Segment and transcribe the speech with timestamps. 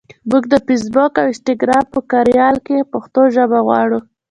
[0.29, 3.99] مونږ د فېسبوک او انسټګرام په کاریال کې پښتو ژبه غواړو.